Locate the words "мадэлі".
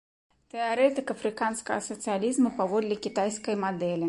3.67-3.99